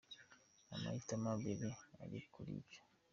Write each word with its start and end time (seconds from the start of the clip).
Nta 0.67 0.75
mahitamo 0.83 1.27
abiri 1.35 1.69
ari 2.03 2.19
kuri 2.31 2.51
ibyo. 2.59 2.79